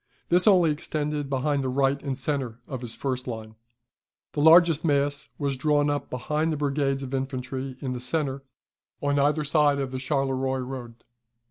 [0.29, 3.53] This only extended behind the right and centre of his first line.
[4.33, 8.41] The largest mass was drawn up behind the brigades of infantry in the centre,
[8.99, 10.95] on either side of the Charleroi road.